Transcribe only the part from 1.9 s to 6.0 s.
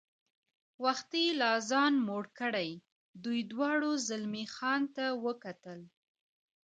موړ کړی، دوی دواړو زلمی خان ته وکتل.